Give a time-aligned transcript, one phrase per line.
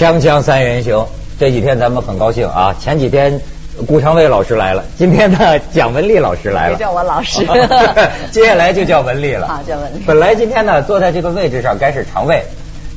[0.00, 1.04] 锵锵三人行，
[1.38, 2.74] 这几天咱们很高兴啊！
[2.80, 3.38] 前几天
[3.86, 7.46] 顾长卫老师来了，今天呢蒋雯丽老师来了，别叫我老师，
[8.32, 9.46] 接下来就叫文丽了。
[9.46, 10.02] 啊，叫文丽。
[10.06, 12.42] 本来今天呢坐在这个位置上该是常卫，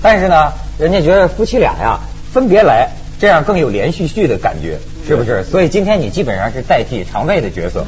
[0.01, 1.99] 但是呢人家觉得夫妻俩呀
[2.31, 2.87] 分别来，
[3.19, 5.43] 这样更有连续剧的感觉，是不是？
[5.43, 7.83] 所以今天你基本上是代替常卫的角色。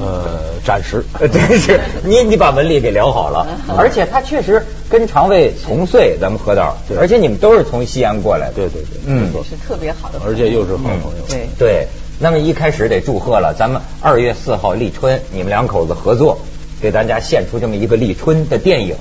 [0.00, 1.78] 呃，暂时，真是。
[2.04, 3.46] 你你把文理给聊好了，
[3.76, 11.48] 而且他确实跟常卫同岁，咱们喝道，而且你们都是从西安过来的，对对对，嗯，是特别好的朋友，而且又是好朋友，对。
[11.58, 11.86] 对。
[12.22, 16.38] 那么一开始得祝贺了，咱们二月四号立春，你们两口子合作，
[16.80, 18.94] 给大家献出这么一个立春的电影。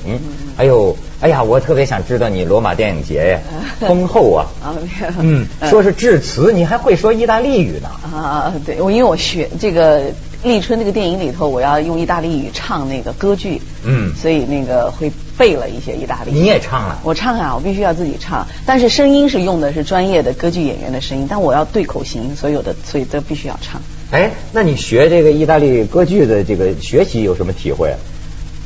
[0.55, 3.39] 哎呦，哎呀，我特别想知道你罗马电影节呀，
[3.85, 4.71] 丰厚啊，啊，
[5.19, 7.89] 嗯，说是致辞，你还会说意大利语呢。
[8.17, 10.03] 啊，对，我因为我学这个
[10.43, 16.33] 立春那个电影里头，我要用意大利语唱那个歌剧，嗯所以那个会背了一些意大利语。
[16.35, 23.81] 你也唱了，我唱啊，我必须要自己唱，但是声音是用的是专业的歌剧演员的声音，但我要对口型，所有的所以都必须要唱。
[24.11, 27.97] 哎，那你学这个意大利歌剧的这个学习有什么体会啊？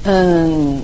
[0.05, 0.81] 嗯，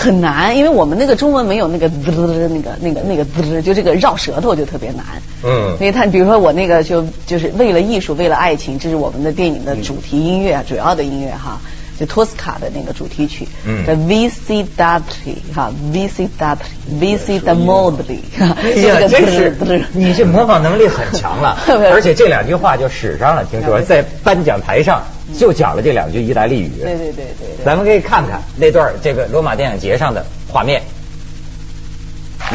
[0.00, 5.04] 很难，因为我们那个中文没有那个滋那个那个那个滋，就这个绕舌头就特别难。
[5.44, 11.60] 嗯因为他比如说我那个就就是为了艺术，为了爱情，这是我们的电影的主题音乐，主要的音乐哈，
[12.02, 16.58] 就托斯卡的那个主题曲，嗯叫 VC Dati 哈，VC Dati
[17.00, 19.56] VC d a Modli，哎呀，真是
[19.92, 21.56] 你这模仿能力很强了，
[21.92, 23.44] 而且这两句话就使上了。
[23.44, 25.00] 听说在颁奖台上
[25.38, 26.70] 就讲了这两句意大利语。
[26.80, 27.64] 对对对对对。
[27.64, 30.82] 咱们可以看看那段这个罗马电影节上的画面。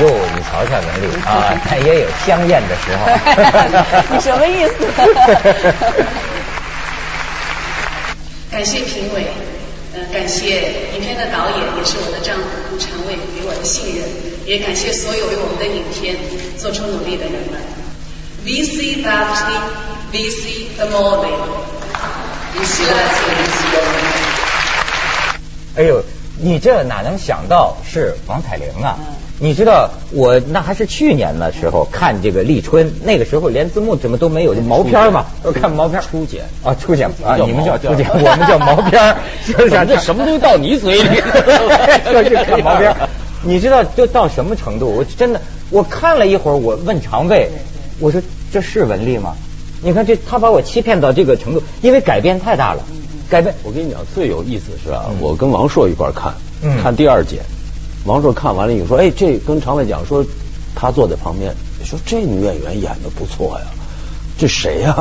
[0.02, 4.14] 哟，你瞧瞧文丽啊， 他也有香艳的时候。
[4.14, 4.86] 你 什么意思？
[8.58, 9.28] 感谢评委，
[9.94, 14.04] 呃，感谢影片的导演，也是我的丈夫顾长卫给我的信任，
[14.48, 16.18] 也感谢所有为我们的影片
[16.58, 17.62] 做出努力的人们。
[18.44, 19.60] VC Dati
[20.12, 21.30] VC the m o r n
[22.58, 22.82] VC
[25.76, 26.04] 哎呦，
[26.40, 28.98] 你这哪能想到是王彩玲啊？
[29.40, 36.44] 你知道我那还是去年的时候看这个立春，那个时候连字幕怎么都没有，就毛片嘛， 我看毛片初剪。
[36.64, 39.16] 啊，初剪啊，你们叫初剪， 我们叫毛片儿，
[39.46, 41.10] 就是这什么都到你嘴里？
[42.12, 42.96] 就是看毛片。
[43.44, 44.88] 你知道就到什么程度？
[44.88, 47.48] 我真的我看了一会儿，我问常卫，
[48.00, 48.20] 我说
[48.52, 49.36] 这是文丽吗？
[49.84, 52.82] 你看这他把我欺骗到这个程度，因为改变太大了，
[53.30, 55.18] 改变我跟你讲，最有意思的是啊，嗯。
[55.22, 56.34] 我跟王朔一块看
[56.64, 57.42] 嗯，看第二剪，
[58.08, 60.26] 王朔看完了以后说，哎，这跟常伟讲说，
[60.74, 61.54] 他坐在旁边
[61.84, 63.66] 说，这女演员演的不错呀，
[64.40, 64.96] 这谁呀？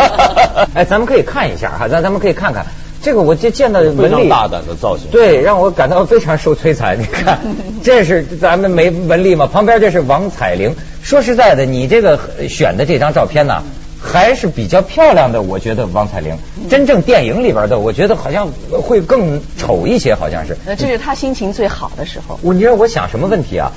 [0.74, 2.66] 哎，咱们可以看一下哈，咱咱们可以看看
[3.02, 5.10] 这个，我就见到文丽常大胆的造型。
[5.10, 6.98] 对，让我感到非常受摧残。
[7.00, 7.38] 你看，
[7.82, 9.46] 这是咱们没文丽嘛？
[9.46, 10.74] 旁边这是王彩玲。
[11.02, 12.18] 说实在的，你这个
[12.48, 13.62] 选的这张照片呢，
[14.00, 15.42] 还是比较漂亮的。
[15.42, 16.36] 我觉得王彩玲，
[16.68, 18.48] 真正电影里边的，我觉得好像
[18.82, 20.56] 会更丑一些，好像是。
[20.66, 22.40] 呃，这是她心情最好的时候。
[22.42, 23.72] 我你知道我想什么问题啊？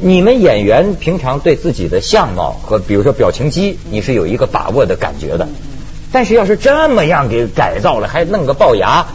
[0.00, 5.48] 你们演员平常对自己的相貌和比如说表情肌，你是有一个把握的感觉的。
[6.12, 9.08] 但是要是这么样给改造了，还弄个龅牙，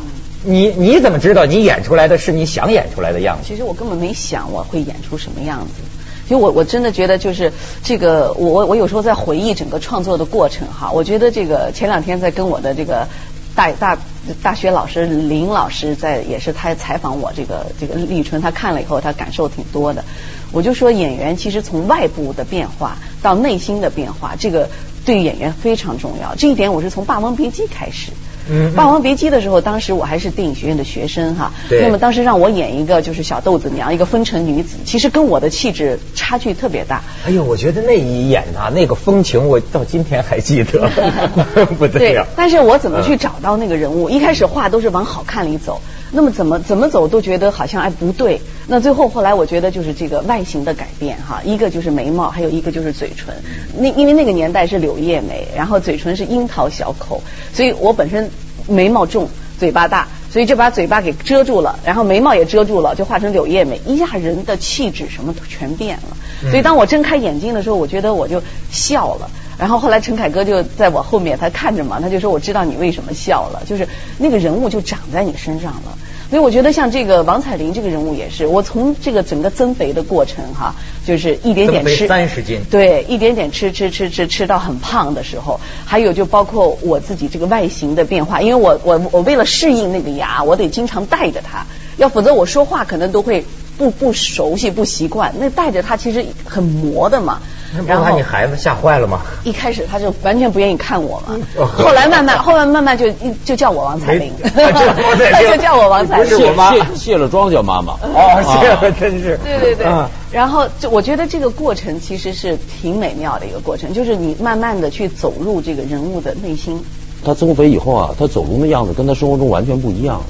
[0.43, 3.47] 你你怎么知道你演出来的是你想演出来的样子？
[3.47, 5.81] 其实我根本没想我会演出什么样子。
[6.29, 7.51] 因为我我真的觉得就是
[7.83, 13.07] 这个，我我我有时候在回忆整个创作的过程哈，我觉得这个前两天在跟我的这个
[13.55, 13.97] 大大
[14.41, 20.03] 大学老师林老师在也是他采访我这个这个立春，他看了以后他感受挺多的。
[20.51, 24.69] 我就说演员其实从外部的变化到内心的变化，这个
[25.03, 26.35] 对演员非常重要。
[26.35, 28.11] 这一点我是从《霸王别姬》开始。
[28.49, 31.51] 嗯嗯霸王别姬》的时候，当时我还是电影学院的学生哈。
[31.69, 37.03] 对那么当时让我演一个就是小豆子娘，一个风尘女子，其实跟我的气质差距特别大。
[37.25, 40.89] 哎呦，我觉得那一演啊，那个风情，我到今天还记得，
[41.77, 44.09] 不得对了。，但是我怎么去找到那个人物？
[44.09, 45.81] 一开始画都是往好看里走，
[46.13, 48.39] 那么怎么怎么走都觉得好像哎不对。
[48.67, 53.35] 那最后后来我觉得就是这个外形的改变哈，一个就是眉毛，还有一个就是嘴唇。
[53.77, 57.21] 那因为那个年代是柳叶眉，然后嘴唇是樱桃小口，
[57.53, 58.29] 所以我本身
[58.67, 59.27] 眉毛重，
[59.59, 60.07] 嘴巴大。
[60.31, 66.17] 所以就把嘴巴给遮住了，然后眉毛也遮住了，就画成柳叶眉，一下人的气质什么全变了。
[66.49, 69.29] 所以当我睁开眼睛的时候，我觉得我就笑了。
[69.57, 75.97] 然后后来陈凯歌就在我后面，他看着嘛，他就说：“我知道你为什么笑了，就是那个人物就长在你身上了。”
[76.29, 80.73] 所以我觉得像这个王彩玲这个人物也是，我从这个整个增肥的过程哈，
[81.05, 82.61] 就是一点点吃三十斤。
[82.71, 91.67] 对，一点点吃吃吃吃吃到很胖的时候，还有就包括我自己这个外形的变化，因为我我我为了适应那个牙，我得经常带着它，
[91.97, 93.45] 要否则我说话可能都会
[93.77, 97.41] 不不熟悉不习惯，那带着它其实很磨的嘛。
[97.87, 99.21] 然后把你孩子吓坏了吗？
[99.43, 103.05] 一开始他就完全不愿意看我嘛，哦后来慢慢后来慢慢就
[103.43, 107.93] 就叫我王彩玲， 他就叫我王彩玲，卸不是我妈卸卸了妆叫妈妈。
[108.01, 109.37] 哦，卸了真是。
[109.43, 116.83] 对对对嗯，然后就我觉得这个过程其实是挺美妙的一个过程，就是你慢慢的去走入这个人物的内心。
[117.25, 120.21] 他增肥以后啊，他走路的样子跟他生活中完全不一样。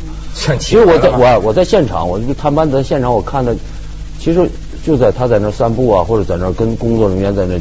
[0.59, 3.55] 其实我在我我在现场，我就探班在现场，我看的，
[4.19, 4.49] 其实
[4.83, 7.57] 就在他在那散步啊，或者在那跟工作人员在那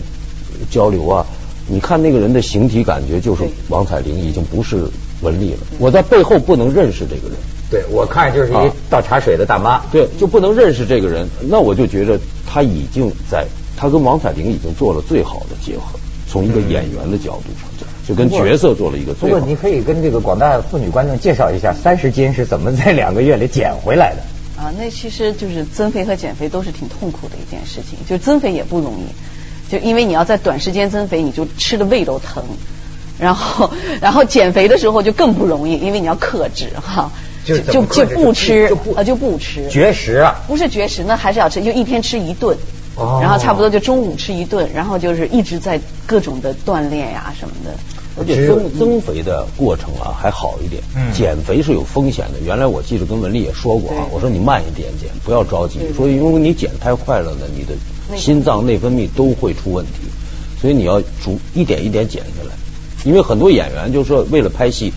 [0.70, 1.24] 交流啊，
[1.68, 4.84] 你看那个人的形体感觉就是王彩玲，已经不是
[5.20, 5.58] 文丽了。
[5.78, 7.36] 我在背后不能认识这个人，
[7.70, 9.80] 对我看就是一啊倒茶水的大妈。
[9.92, 13.46] 对，就不能认识这个人，那我就觉得他已经在，
[13.76, 15.98] 他跟王彩玲已经做了最好的结合，
[16.28, 19.40] 从一个演员的角度上讲，就跟角色做了一个最好的。
[19.40, 24.22] 不过你可以跟这个广大妇女观众介绍一下，三十斤是怎么在两个月里减回来的？
[24.62, 32.44] 啊，那其实就是增肥和减肥都是挺痛苦的一件事情，就增肥也不容易，就因为你要在短时间增肥，你就吃的胃都疼，
[33.18, 33.70] 然后
[34.00, 37.10] 然后减肥的时候就更不容易，因为你要克制哈，
[37.44, 40.36] 就就不吃啊就不吃，绝食啊！
[40.46, 42.56] 不是绝食，那还是要吃，就一天吃一顿。
[42.94, 47.74] 哦然后差不多就中午吃一顿，然后就是一直在各种的锻炼呀什么的。
[48.16, 51.12] 而且增增肥的过程啊还好一点，嗯。
[51.12, 52.40] 减肥是有风险的。
[52.44, 55.78] 原来我记得跟文丽也说过啊，我说你慢一点减，不要着急。
[55.96, 57.74] 所以因为你减太快了呢，你的
[58.18, 59.92] 心脏内分泌都会出问题，
[60.60, 62.54] 所以你要逐一点一点减下来。
[63.04, 64.92] 因为很多演员就是说为了拍戏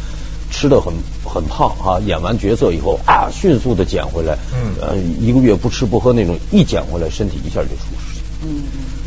[0.51, 4.75] 吃的很很胖啊，演完角色以后啊迅速的减回来，嗯。
[4.81, 8.21] 呃一个月不吃不喝那种，一减回来身体一下就出事。
[8.43, 8.61] 嗯，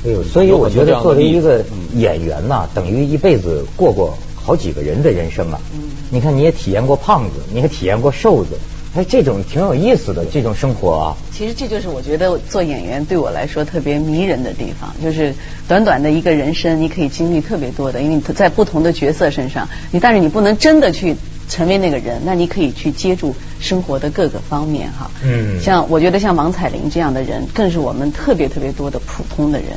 [0.08, 1.64] 哎呦，所以我觉得作为一个
[1.94, 5.60] 演员呐、等于一辈子过过好几个人的人生啊。
[5.74, 8.56] 嗯你看，你也体验过胖子，你也体验过瘦子，
[8.96, 11.16] 哎，这种挺有意思的这种生活啊。
[11.30, 15.34] 其实这就是我觉得做演员对我来说特别迷人的地方，就是
[15.68, 21.14] 短短的一个人生，你可以经历特别多的，因为你在不同的角色身上，你但是你不能真的去
[21.50, 25.10] 成为那个人，那你可以去接触生活的各个方面哈。
[25.22, 29.68] 嗯像我觉得像王彩玲这样的人，更是我们特别特别多的普通的人。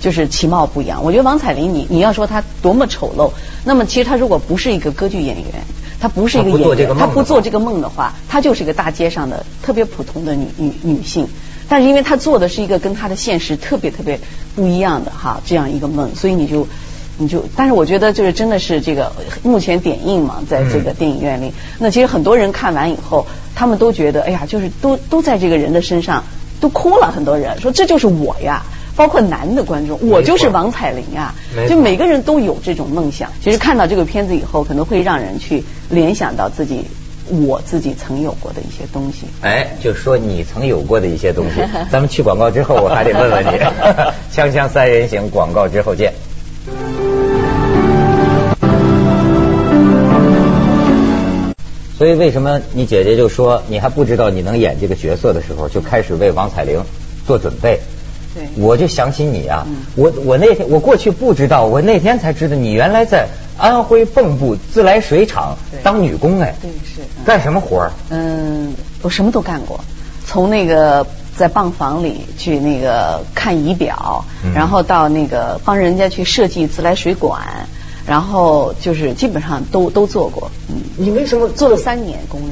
[0.00, 3.32] 就是其貌不扬，我觉得王彩玲，你你要说她多么丑陋，
[3.64, 5.46] 那么其实她如果不是一个歌剧演员，
[6.00, 11.26] 她不是一个演员，她不做这个梦的话，她就是一个大街上的特别普通的女女女性。
[11.68, 14.20] 但是因为她做的是一个跟她的现实特别特别
[14.54, 16.68] 不一样的哈这样一个梦，所以你就
[17.18, 19.12] 你就，但是我觉得就是真的是这个
[19.42, 26.22] 目前点映嘛，在这个电影院里，那其实很多人看完以后，他们都觉得哎呀，就是都都在这个人的身上
[26.60, 28.62] 都哭了，很多人说这就是我呀。
[28.98, 33.30] 包括男的观众，我就是王彩玲啊没，错就每个人都有这种梦想。
[33.40, 36.84] 其实看到这个片子以后，可能会让人去联想到自己
[37.28, 39.28] 我自己曾有过的一些东西。
[39.40, 41.62] 哎，就说你曾有过的一些东西。
[41.92, 43.50] 咱们去广告之后，我还得问问你。
[44.34, 46.12] 锵锵三人行，广告之后见。
[51.96, 56.82] 所以为什么你姐姐就说你还不知道你能演这个角色的时候，就开始为王彩玲
[57.28, 57.78] 做准备？
[58.38, 63.26] 对我就想起你啊，嗯我我那天我过去不知道，我那天才知道你原来在
[63.56, 67.90] 安徽蚌埠自来水厂当女工哎，对是嗯干什么活儿？
[68.10, 69.80] 嗯，我什么都干过，
[70.24, 71.04] 从那个
[71.36, 77.42] 在泵房里去那个看仪表，嗯然后到那个帮人家去设计自来水管，
[78.06, 80.50] 然后就是基本上都都做过。
[80.68, 82.50] 嗯，你为什么做了三年工人。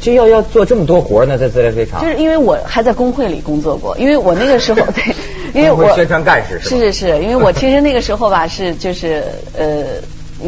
[0.00, 1.38] 这要要做这么多活呢？
[1.38, 5.14] 在自来水厂，就是因为我还在工会里工作过，因为我那个时候 对，
[5.54, 9.24] 因为我宣传干事是吧是是是，因为我其实那个时候吧是就是
[9.56, 9.84] 呃，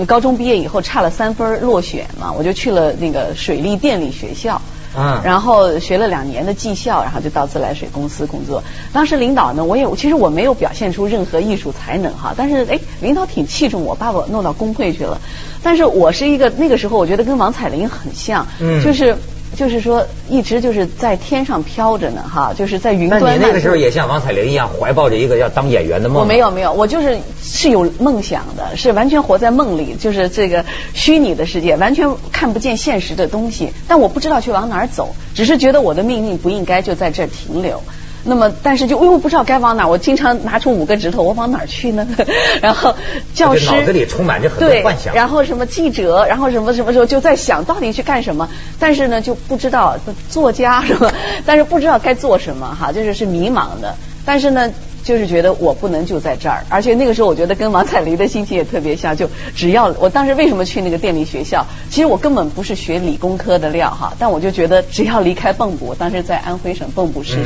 [0.06, 4.60] 高中毕业以后差了三分落选嘛，我就去了那个水利电力学校。
[4.98, 8.62] 嗯然后学了两年的技校，然后就到自来水公司工作。
[8.94, 15.20] 当时领导呢，我也其实我没有表现出任何艺术才能哈，但是哎，领导挺器重我，把我弄到工会去了。
[15.62, 19.14] 但是我是一个那个时候，我觉得跟王彩玲很像，嗯就是。
[19.54, 23.34] 就是说，一直就是在天上飘着呢，哈，就是在云那端。
[23.38, 26.20] 你那个时候也像王彩玲一样，怀抱着一个要当演员的梦。
[26.20, 33.72] 我没有没有，我就是是有梦想的，是完全活在梦里，就是这个虚拟的世界，完全看不见现实的东西。
[33.88, 37.82] 但我不知道去往哪儿走，只是觉得我的命运不应该就在这儿停留。
[38.26, 42.06] 那么，但是就又不知道该往哪儿，我经常拿出五个指头，我往哪儿去呢？
[42.60, 42.94] 然后
[43.34, 49.96] 教师脑子里充满着很多幻想然后什么记者，然后什么什么时候就在想到底去干什么，但是呢就不知道
[50.28, 51.12] 作家 什么，
[51.46, 53.94] 但是不知道该做什么哈，就是是迷茫的。
[54.24, 54.70] 但是呢，
[55.06, 67.36] 就是觉得我不能就在这儿，而且那个时候我觉得跟王彩玲的心情也特别像，就只要我当时为什么去那个电力学校，其实我根本不是学理工科的料哈，但我就觉得只要离开蚌埠，我当时在安徽省蚌埠市，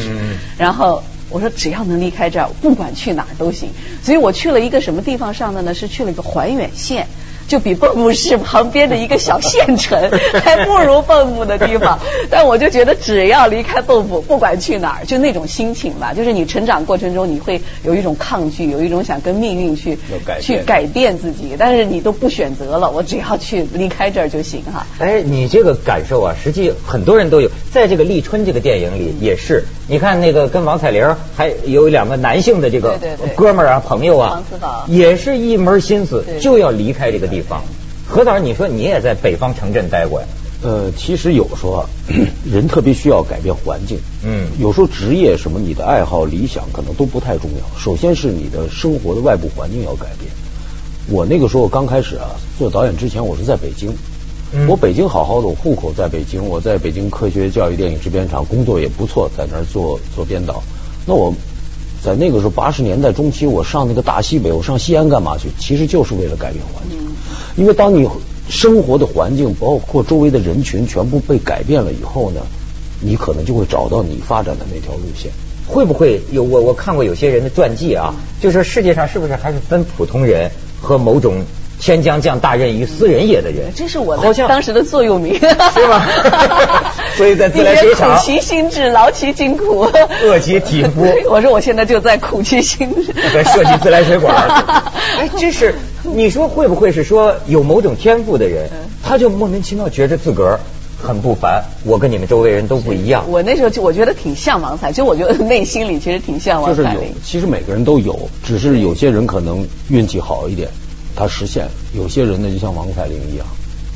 [0.56, 3.68] 然后我说只要能离开这儿，不管去哪儿都行。
[4.02, 5.74] 所以我去了一个什么地方上的呢？
[5.74, 7.08] 是去了一个怀远县。
[7.50, 10.08] 就比蚌埠市旁边的一个小县城
[10.44, 11.98] 还不如蚌埠的地方，
[12.30, 19.98] 但我就觉得只要离开蚌埠，不管去哪儿，就那种心情吧，就是你成长过程中你会有一种抗拒，有一种想跟命运去
[20.40, 24.86] 去改变自己，但是你都不选择了，我只要去离开这儿就行哈。
[25.00, 32.96] 哎，你这个感受啊，实际很多人都有，在这个立春这个电影里也是，你看那个跟王彩玲还有两个男性的这个
[33.34, 34.40] 哥们儿啊朋友啊，
[34.86, 37.40] 也是一门心思就要离开这个地。
[37.40, 37.62] 地方，
[38.06, 40.26] 何导，你说你也在北方城镇待过呀？
[40.62, 41.86] 呃，其实有时候
[42.48, 43.98] 人特别需要改变环境。
[44.22, 47.80] 嗯，有时候职业什么，你的爱好、理想可能都不太重要。
[47.80, 50.30] 首先是你的生活的外部环境要改变。
[51.08, 53.92] 我那个时候刚开始啊，做导演之前，我是在北京。
[54.68, 60.62] 我北京好好的，我户口在北京，我在北京科学教育电影制片厂工作也不错，在那儿做做编导。
[61.06, 61.34] 那我。
[62.02, 65.50] 在那个时候，八十年代中期，我上那个大西北，我上西安干嘛去？
[65.58, 66.98] 其实就是为了改变环境。
[67.56, 68.08] 因为当你
[68.48, 72.40] 生活的环境，包括周围的人群，全部被改变了以后呢，
[73.02, 75.30] 你可能就会找到你发展的那条路线。
[75.66, 81.44] 会不会有我我看过有些人的传记啊，就说世界上是不是还是分普通人和某种？
[81.80, 86.06] 天将降大任于斯人也的人，这是我的当时的座右铭，是吗？
[87.16, 89.88] 所以在自来水厂，苦其心志，劳其筋骨，
[90.22, 91.06] 饿其体肤。
[91.30, 94.36] 我说我现在就在苦其心志，在设计自来水管。
[95.18, 98.68] 哎，这是你说会不会是说有某种天赋的人，
[99.02, 100.60] 他就莫名其妙觉着自个儿
[101.02, 101.64] 很不凡？
[101.84, 103.24] 我跟你们周围人都不一样。
[103.28, 107.14] 我那时候就我觉得挺像王彩，就我觉得内心里其实挺像王彩玲。
[107.24, 110.68] 其实每个人都有，只是有些人可能运气好一点。
[111.14, 113.46] 他实现有些人呢，就像王彩玲一样，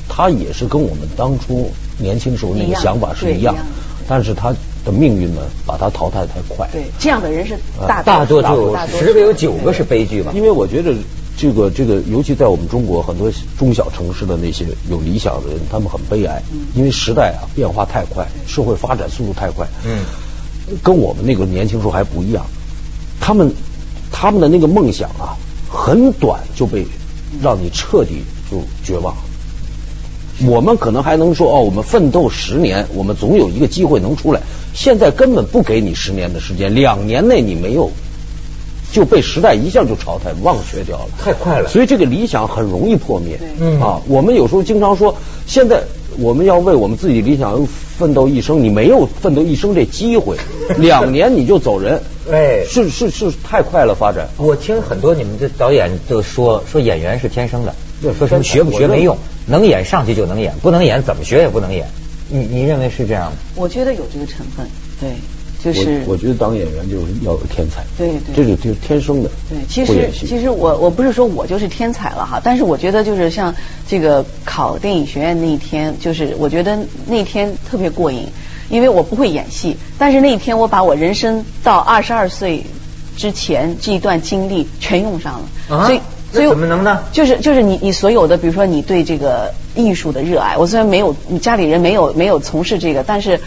[0.08, 3.54] 他也是跟我们当初年轻时候那个想法是一样，
[4.06, 4.52] 但是他
[4.84, 6.68] 的命运呢，把他淘汰太快。
[6.70, 7.56] 对，这样的人是
[7.88, 10.32] 大大多就十个有九个是悲剧吧。
[10.34, 10.94] 因为我觉得
[11.38, 16.42] 这个这个，尤其在我们中国很多中小城市的那些有理想的人，他们很悲哀，
[16.74, 19.66] 因为时代啊变化太快，社会发展速度太快。
[19.86, 20.04] 嗯，
[20.82, 22.44] 跟我们那个年轻时候还不一样，
[23.20, 23.50] 他们
[24.12, 25.34] 他们的那个梦想啊，
[25.70, 26.86] 很短就被。
[27.42, 29.14] 让你彻底就绝望。
[30.46, 34.40] 我们可能还能说哦，我们奋斗十年，我们总有一个机会能出来。
[34.74, 37.92] 现在根本不给你十年的时间，两年内你没有
[38.92, 41.68] 就被时代一下就淘汰、忘却掉了，太快了。
[41.68, 43.38] 所以这个理想很容易破灭。
[43.60, 45.84] 嗯啊，我们有时候经常说，现在
[46.18, 47.64] 我们要为我们自己理想
[47.96, 50.36] 奋斗一生，你没有奋斗一生这机会，
[50.78, 52.02] 两年你就走人。
[52.30, 54.28] 哎，是是是，太快了发展。
[54.38, 57.74] 我听很多你们的导演就说说演员是天生的，
[58.18, 59.16] 说什么学不学没用，
[59.46, 61.86] 能演上去就能演，不能演怎么学也不能演。
[62.30, 63.36] 你你认为是这样吗？
[63.54, 64.66] 我觉得有这个成分，
[64.98, 65.10] 对，
[65.62, 69.30] 就是我觉得当演员就是要有天才，对对，这是就是天生的。
[69.50, 73.54] 对，其实其实我我不是说我就是天才了哈，但是我觉得就是像
[73.86, 78.28] 这个考电影学院那一天，就是我觉得那天特别过瘾。
[78.68, 82.64] 因为我不会演戏，但是那一天我把我人生到二十二岁
[83.16, 86.00] 之前这一段经历全用上了，所以
[86.32, 87.04] 所以怎么能呢？
[87.12, 93.40] 就是就是你你所有的，比如说你对这个艺术的热爱，我虽然没有你家里人没有没有从事这个，但是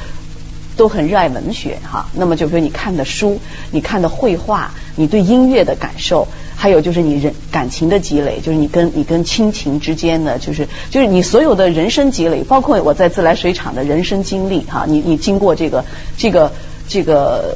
[0.77, 2.07] 都很热爱文学哈。
[2.13, 3.39] 那么就比如你看的书，
[3.71, 6.27] 你看的绘画，你对音乐的感受。
[6.59, 15.85] 还有就是你人感情的积累，就是你跟你跟亲情之间的，就是就是你所有的人生积累，包括我在自来水厂的人生经历哈，你你经过这个
[16.17, 16.51] 这个
[16.87, 17.55] 这个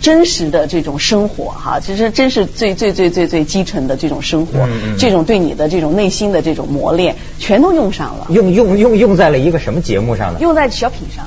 [0.00, 8.26] 真实的这种生活哈，其实真是最最最最最基层的这种生活，这种对你的这种内心的这种磨练，全都用上了。
[8.30, 10.40] 用用用用在了一个什么节目上呢？
[10.40, 11.24] 用在小品上。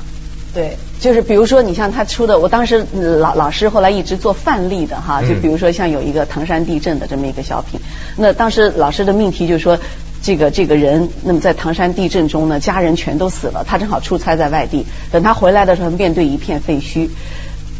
[0.57, 2.83] 对，就是比如说，你像他出的，我当时
[3.19, 7.79] 老老师后来一直做范例的哈，就比如说像有一个唐山地震的这么一个小品，
[8.15, 9.77] 那当时老师的命题就是说，
[10.23, 17.07] 这个这个人，那么在唐山地震中呢，家人全都死了，他正好出差在外地，等他回来的时候，面对一片废墟，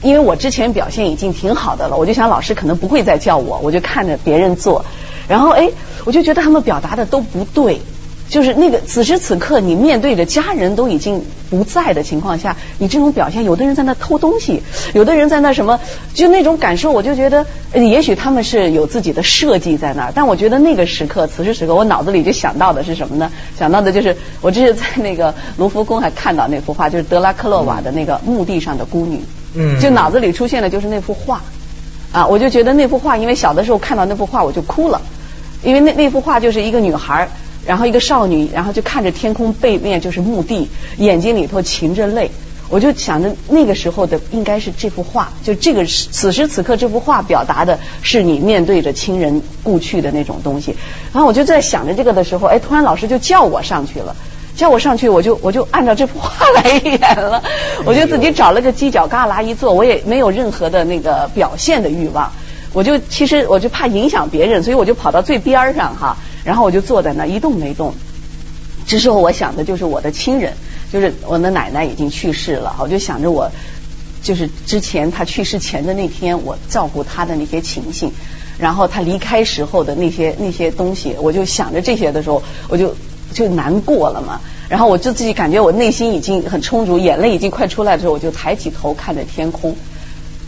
[0.04, 4.86] 因为我之前表现已经挺好的了，我就想老师可能不会再叫我，我就看着别人做，
[5.28, 5.72] 然后哎，
[6.06, 7.82] 我就觉得他们表达的都不对。
[8.30, 15.80] 就是那个此时此刻，你面对着家人都已经不在的情况下，你这种表现，有的人在那偷东西，有的人在那什么，
[16.14, 23.32] 就那种感受，我就觉得，也许他们是有自己的设计在那儿，但我觉得那个时刻，此时此刻，我脑子里就想到的是什么呢？
[23.58, 29.22] 想到的就是我这是在那个卢浮宫还看到那幅画，就是德拉克洛瓦的那个墓地上的孤女，
[29.54, 31.42] 嗯，就脑子里出现的就是那幅画，
[32.12, 35.02] 啊，我就觉得那幅画，因为小的时候看到那幅画我就哭了，
[35.64, 37.30] 因为那那幅画就是一个女孩。
[37.68, 42.32] 然后一个少女，然后就看着天空背面就是墓地，眼睛里头噙着泪。
[42.70, 50.76] 我就想着那个时候的应该是这幅画，就这个此时此刻这幅画表达的是你面对着亲人故去的那种东西。
[51.14, 54.14] 然后我就在想着这个的时候，哎，突然老师就叫我上去了，
[54.58, 57.42] 叫我上去，我就我就按照这幅画来演了。
[57.86, 62.30] 我就自己找了个犄角旮旯一坐，我也没有任何的那个表现的欲望。
[62.74, 67.94] 我就其实我就怕影响别人，所以我就跑到最边上哈，然后我就坐在那一动没动。
[68.88, 70.54] 这时候我想的就是我的亲人。
[70.90, 73.52] 就是我的奶奶已经去世了，我就想着我
[74.24, 78.14] 就是之前她去世前的那天，我照顾她的那些情形，
[78.58, 82.96] 然后她离开时候的那些那些东西，我就想着这些的时候，我就
[83.34, 84.40] 就难过了嘛。
[84.70, 89.76] 然后我就自己感觉我内心已经很充足，眼泪已经快出来的时候，我就抬起头看着天空。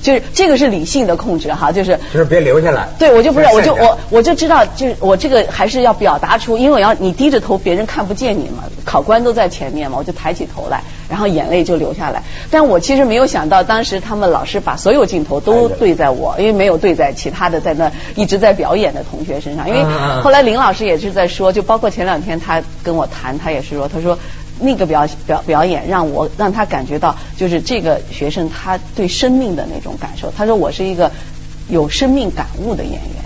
[0.02, 2.88] 就是这个是理性的控制哈，就是就是别留下来。
[2.98, 12.24] 对，我就不是，我就我我就知道，就是我这个还是要表达出，因为我要你低着头，别人看不见你嘛，考官都在前面嘛，我就抬起头来，然后眼泪就流下来。
[12.50, 19.68] 但我其实没有想到，当时他们老师把所有镜头都对在我，因为没有对在其他的在那一直在表演的同学身上。
[19.68, 19.84] 因为
[20.22, 24.18] 后来林老师也是在说，就包括前两天他跟我谈，他也是说，他说。
[24.60, 30.32] 那个表表表演让我让他感觉到，就是这个学生他对生命的那种感受。
[30.36, 31.12] 他说我是一个
[31.70, 33.24] 有生命感悟的演员，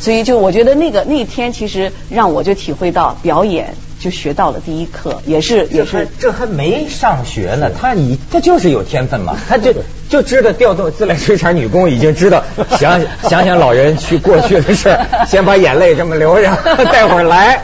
[0.00, 9.72] 所以就我觉得那个那天其实让我就体会到表演就学到了第一课，也是也是这还没上学呢，他已他就是有天分嘛， 他就
[10.08, 12.44] 就知道调动自来水厂女工已经知道
[12.78, 16.50] 想想想老人去过去的事先把眼泪这么流着，
[16.92, 17.62] 待会儿来，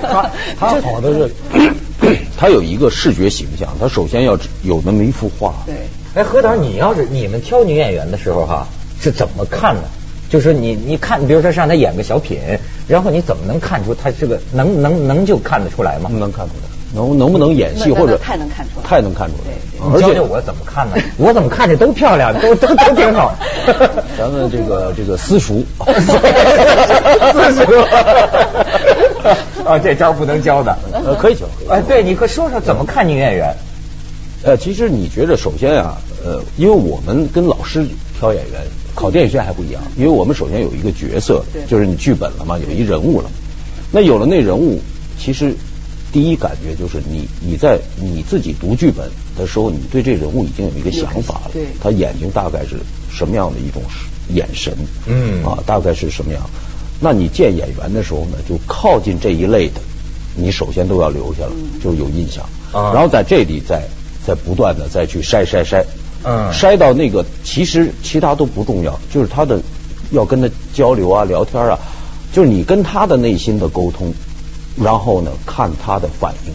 [0.58, 1.30] 他好的是。
[2.36, 5.54] 他有一个视觉形象，他首先要有那么一幅画。
[5.66, 5.74] 对，
[6.14, 8.66] 哎，何导，你要是你们挑女演员的时候哈，
[9.00, 9.82] 是怎么看呢？
[10.30, 12.38] 就是你你看，比如说让他演个小品，
[12.88, 16.10] 然后你怎么能看出他是个能能能就看得出来吗？
[16.12, 19.52] 能看出来，能能不能演戏或者太能看出来，太能看出来。
[19.94, 20.96] 而且我怎么看呢？
[21.16, 23.34] 我怎么看着都漂亮，都都都挺好。
[24.18, 27.72] 咱们这个这个私塾，私塾。
[29.64, 31.46] 啊，这招不能教的，呃，可以教。
[31.68, 33.54] 哎，对，你可说说怎么看女演员？
[34.42, 37.86] 呃，其实你觉得，首先啊，呃，因为我们跟老师
[38.20, 38.60] 挑演员
[38.94, 43.30] 考电影学院还不一样，因为我们首先有一个角色，就是你剧本了嘛，有一人物了。
[43.90, 44.78] 那有了那人物，
[45.18, 45.54] 其实
[46.12, 51.50] 第一感觉就是你你在你自己读剧本的时候，你对这人物已经有一个想法了。
[51.54, 52.76] 对，他眼睛大概是
[53.10, 53.82] 什么样的一种
[54.28, 54.76] 眼神？
[55.06, 56.42] 嗯，啊，大概是什么样？
[57.00, 59.80] 那你见演员的时候呢，就靠近这一类的，
[60.36, 61.52] 你首先都要留下了，
[61.82, 62.46] 就有印象。
[62.70, 63.88] 然后在这里再
[64.26, 65.82] 再不断的再去筛筛筛，
[66.24, 69.60] 筛到那个其实其他都不重要，就是他的
[70.10, 71.78] 要跟他交流啊、聊天啊，
[72.32, 74.12] 就是你跟他的内心的沟通，
[74.76, 76.52] 然后呢看他的反应，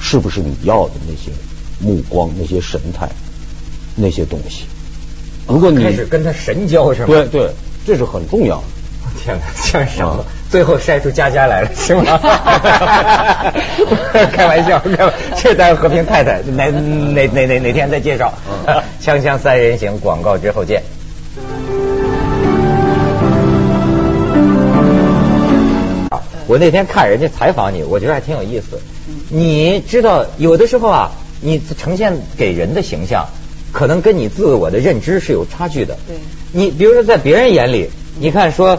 [0.00, 1.30] 是不是你要的那些
[1.80, 3.08] 目光、那些神态、
[3.94, 4.64] 那些东西。
[5.46, 7.06] 如果你开始跟他神交是吗？
[7.06, 7.50] 对对，
[7.86, 8.64] 这是很重要的。
[9.22, 10.24] 天哪，像什么？
[10.48, 12.02] 最后筛出佳佳来了， 是吗？
[14.32, 15.12] 开玩笑，开玩笑。
[15.36, 18.32] 这咱和平太太哪哪哪哪哪天再介绍。
[19.02, 20.82] 锵锵三人行，广告之后见。
[26.48, 28.80] 我那天看人家采访你，我觉得还挺有意思。
[29.28, 33.26] 你知道，有的时候啊，你呈现给人的形象，
[33.72, 35.98] 可能跟你自我的认知是有差距的。
[36.06, 36.16] 对。
[36.52, 38.78] 你比如说，在别人眼里，你看说。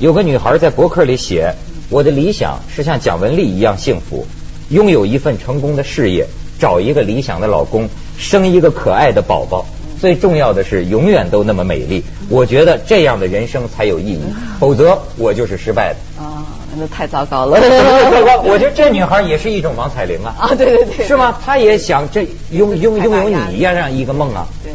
[0.00, 1.54] 有个女孩在博客里写
[1.90, 4.28] ：“我的理想是像蒋雯丽一样幸福，
[4.68, 6.28] 拥有一份成功的事业，
[6.60, 9.66] 找一个理想的老公，生一个可爱的宝宝。
[10.00, 12.04] 最重要的是永远都那么美丽。
[12.28, 14.20] 我觉得这样的人生才有意义，
[14.60, 17.58] 否则我就是失败的。”啊，那太糟糕了。
[18.46, 20.32] 我觉得这女孩也是一种王彩玲啊。
[20.38, 21.08] 啊，对对对。
[21.08, 21.36] 是吗？
[21.44, 24.46] 她也想这拥拥拥有你一样这样一个梦啊。
[24.62, 24.72] 对。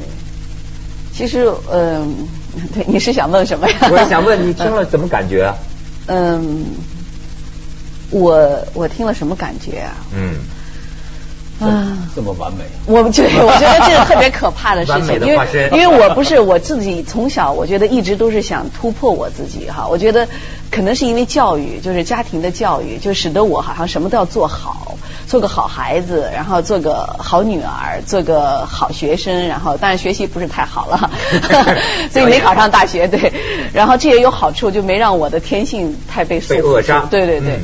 [1.16, 2.28] 其实，嗯。
[2.74, 3.76] 对，你是想问什么呀？
[3.92, 5.54] 我是想问你听了怎么感觉？
[6.08, 6.66] 嗯，
[8.10, 9.94] 我我听了什么感觉啊？
[10.16, 10.36] 嗯。
[11.60, 12.64] 啊，这么完美。
[12.88, 19.88] 我对，我觉得这是特别可怕的事情，因为因为我不是我自己从小，我觉得一直都是想突破我自己哈。
[19.88, 20.28] 我觉得
[20.74, 31.12] 可能是因为教育，就是家庭的教育，就使得我好像什么都要做好，做个好孩子，然后做个好女儿，做个好学生，然后当然学习不是太好了，
[32.12, 33.08] 所以没考上大学。
[33.08, 33.32] 对，
[33.72, 37.06] 然后这也有好处，就没让我的天性太被被扼杀。
[37.12, 37.60] 对对对。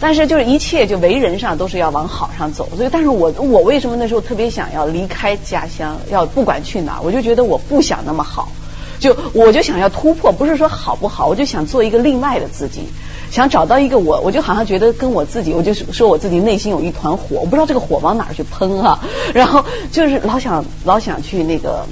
[0.00, 8.48] 但是就是一切就为人上都是要往好上走，所以但是我我为什么那时候特别想要离开家乡，要不管去哪，我就觉得我不想那么好，
[8.98, 12.88] 就我就想要突破，不是说好不好，我就想做一个另外的自己。
[13.30, 19.00] 想找到一个我，我就好像觉得跟我自己，我就是说我自己内心有一团火，我不知道这个火往哪儿去喷啊，
[19.34, 21.86] 然后就是老想老想去那个。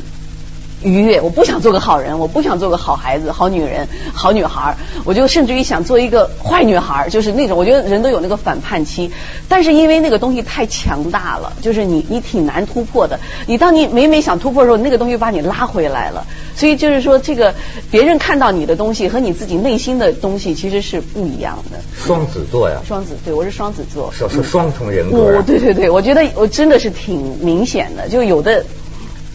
[0.83, 9.11] 愉悦，我不想做个好人，我不想做个好孩子、好女人、好女孩，我就甚至于想做一个坏女孩，就是那种我觉得人都有那个反叛期，
[9.49, 13.19] 但是因为那个东西太强大了，就是你你挺难突破的。
[13.47, 16.27] 你当你每每想突破的时候，那个东西把你拉回来了。
[16.55, 17.55] 所以就是说，这个
[17.91, 21.79] 别人看到你的东西和你自己内心的东西其实是不一样的。
[21.97, 25.19] 双子座呀，双子，对我是双子座，是是双重人格。
[25.19, 28.65] 我对对对，我觉得我真的是挺明显的，就有的。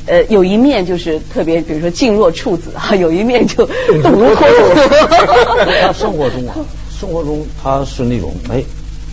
[0.07, 3.65] 呃，有一面就是特别，比如说静若处子哈， 有一面就
[4.01, 5.65] 动如脱兔。
[5.81, 6.55] 他生活中啊，
[6.99, 8.63] 生活中他是那种哎，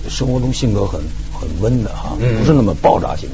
[0.09, 1.01] 生活中性格很
[1.33, 3.29] 很温的哈，不是那么爆炸型。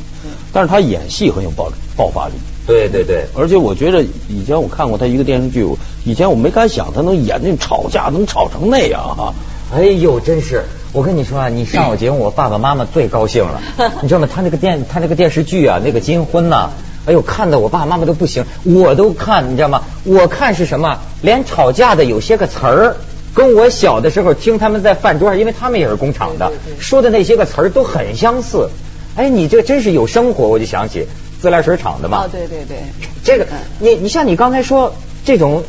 [0.52, 2.32] 但是他演戏很有爆爆发力。
[2.66, 3.24] 对对对。
[3.36, 5.66] 而且我觉得以前我看过他一个电视剧，
[6.04, 9.34] 以前我没敢想他能演那种吵架能吵成那样哈。
[9.72, 10.64] 哎呦，真是！
[10.92, 13.60] 我跟你说啊，你上我节目，我爸爸妈妈最高兴了。
[14.02, 14.28] 你知道吗？
[14.32, 16.70] 他那个电他那个电视剧啊，那个金婚呐。
[17.10, 19.82] 哎呦，看的我爸爸妈妈都不行，我都看，你知道吗？
[20.04, 21.00] 我看是什么？
[21.22, 22.96] 连吵架的有些个词儿，
[23.34, 28.70] 跟我小的时候听他们在饭桌上，因为他们也是工厂的，说的那些个词儿都很相似。
[29.16, 31.08] 哎，你这真是有生活，我就想起
[31.42, 32.26] 自来水厂的嘛。
[32.26, 32.76] 哦，对对对。
[33.24, 33.46] 这个，
[33.80, 34.94] 你你像你刚才说
[35.24, 35.64] 这种，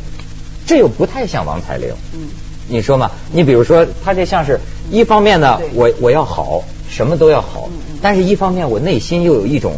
[0.64, 1.88] 这又不太像王彩玲。
[2.12, 2.20] 嗯。
[2.68, 3.10] 你说嘛？
[3.32, 4.60] 你比如说，他这像是
[4.92, 7.68] 一方面呢，我我要好，什么都要好，
[8.00, 9.74] 但是一方面我内心又有一种。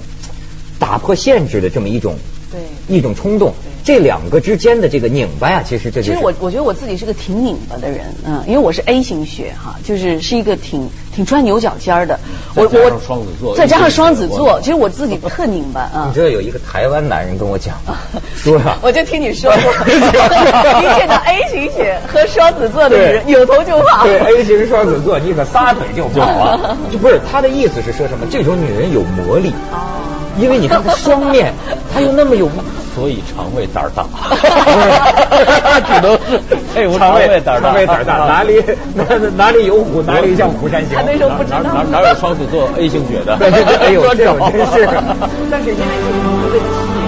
[0.79, 2.17] 打破限制的这么一种，
[2.51, 2.61] 对
[2.97, 12.19] 一种冲动，这两个之间的这个拧巴呀，其实这就其实我我觉得我自己是个挺拧巴的人，嗯，因为我是 A 型血哈，就是是一个挺挺钻牛角尖的。
[12.55, 16.07] 我我双子座，再加上双子座，其实我自己特拧巴啊。
[16.09, 17.77] 你知道有一个台湾男人跟我讲，
[18.37, 24.05] 说啊，我就听你说过，一见到 A 型血和双子座的女人，扭头就跑。
[24.05, 26.77] 对 A 型双子座，你可撒腿就跑啊！
[26.93, 28.27] 就 不是他的意思是说什么？
[28.31, 29.53] 这种女人有魔力。
[29.73, 30.13] 哦。
[30.38, 31.53] 因为你看他双面，
[31.92, 32.49] 他又那么有，
[32.94, 34.05] 所以肠胃胆儿大。
[35.87, 36.18] 只能
[36.75, 38.62] 是肠胃胆儿大，肠胃胆儿大，哪里
[38.94, 39.05] 哪
[39.37, 40.97] 哪里有虎，哪里像虎山行。
[40.97, 43.37] 他那时候不知道哪哪有双子座 A 型血的。
[43.81, 44.88] 哎呦，这种真是。
[45.51, 47.04] 但是因为有一个问题。